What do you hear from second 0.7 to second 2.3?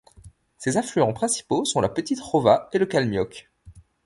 affluents principaux sont la Petite